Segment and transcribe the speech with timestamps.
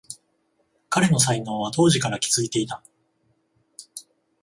[0.89, 2.81] 彼の才能は当時から気づいていた